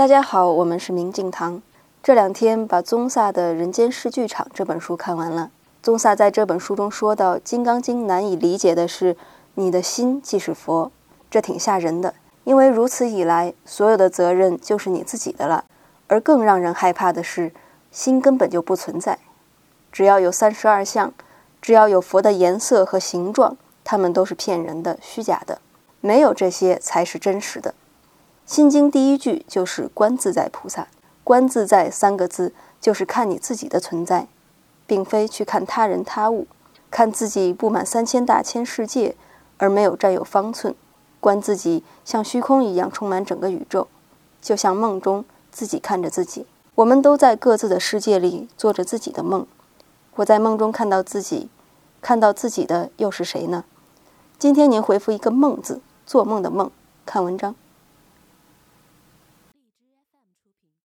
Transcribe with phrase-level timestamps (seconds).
[0.00, 1.60] 大家好，我们是明镜堂。
[2.02, 5.50] 这两天把宗萨的《人间世剧场》这本书看完了。
[5.82, 9.14] 宗萨在这本书中说到，《金刚经》难以理解的是，
[9.56, 10.90] 你的心即是佛，
[11.30, 12.14] 这挺吓人的。
[12.44, 15.66] 因为如此以来，所有的责任就是你自己的了。
[16.08, 17.52] 而更让人害怕的是，
[17.92, 19.18] 心根本就不存在。
[19.92, 21.12] 只要有三十二相，
[21.60, 23.54] 只要有佛的颜色和形状，
[23.84, 25.60] 它们都是骗人的、虚假的。
[26.00, 27.72] 没有这些才是真实的。
[28.50, 30.88] 《心经》第一句就是“观自在菩萨
[31.22, 34.26] ”，“观自在”三个字就是看你自己的存在，
[34.88, 36.48] 并非去看他人他物，
[36.90, 39.14] 看自己布满三千大千世界
[39.58, 40.74] 而没有占有方寸，
[41.20, 43.86] 观自己像虚空一样充满整个宇宙，
[44.42, 46.44] 就像梦中自己看着自己。
[46.74, 49.46] 我们都在各自的世界里做着自己的梦。
[50.16, 51.48] 我在梦中看到自己，
[52.02, 53.62] 看到自己的又是谁呢？
[54.40, 56.68] 今天您回复一个“梦”字，做梦的梦，
[57.06, 57.54] 看文章。